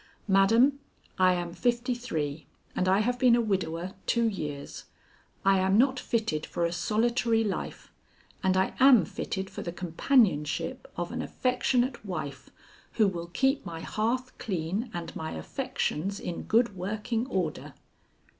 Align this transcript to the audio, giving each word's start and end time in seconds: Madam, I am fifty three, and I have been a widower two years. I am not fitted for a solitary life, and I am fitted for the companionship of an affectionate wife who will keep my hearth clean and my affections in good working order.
Madam, 0.27 0.79
I 1.19 1.33
am 1.35 1.53
fifty 1.53 1.93
three, 1.93 2.47
and 2.75 2.87
I 2.89 3.01
have 3.01 3.19
been 3.19 3.35
a 3.35 3.39
widower 3.39 3.93
two 4.07 4.27
years. 4.27 4.85
I 5.45 5.59
am 5.59 5.77
not 5.77 5.99
fitted 5.99 6.43
for 6.43 6.65
a 6.65 6.71
solitary 6.71 7.43
life, 7.43 7.91
and 8.41 8.57
I 8.57 8.73
am 8.79 9.05
fitted 9.05 9.47
for 9.51 9.61
the 9.61 9.71
companionship 9.71 10.91
of 10.97 11.11
an 11.11 11.21
affectionate 11.21 12.03
wife 12.03 12.49
who 12.93 13.07
will 13.07 13.27
keep 13.27 13.63
my 13.63 13.81
hearth 13.81 14.35
clean 14.39 14.89
and 14.91 15.15
my 15.15 15.33
affections 15.33 16.19
in 16.19 16.45
good 16.45 16.75
working 16.75 17.27
order. 17.27 17.75